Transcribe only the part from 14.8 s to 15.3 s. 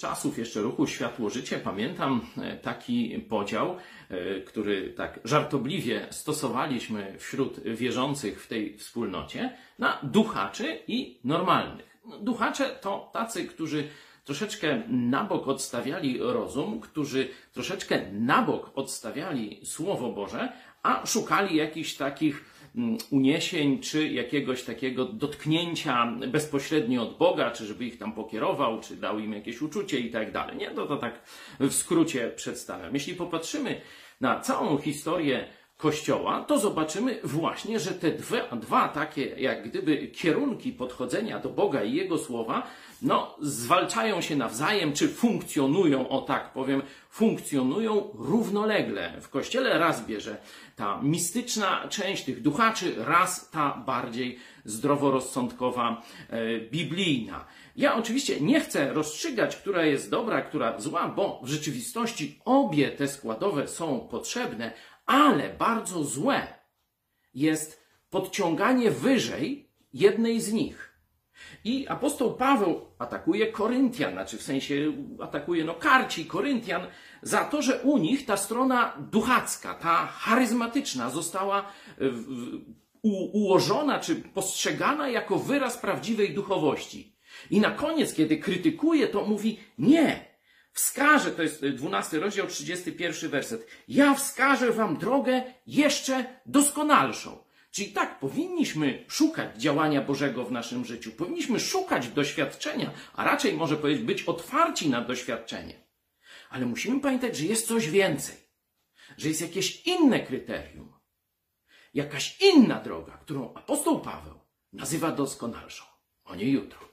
na